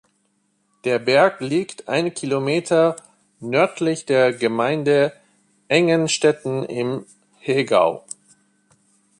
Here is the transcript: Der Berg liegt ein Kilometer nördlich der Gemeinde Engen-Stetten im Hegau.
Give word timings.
Der 0.83 0.97
Berg 0.97 1.41
liegt 1.41 1.87
ein 1.87 2.11
Kilometer 2.15 2.95
nördlich 3.39 4.03
der 4.03 4.33
Gemeinde 4.33 5.13
Engen-Stetten 5.67 6.63
im 6.65 7.05
Hegau. 7.37 8.03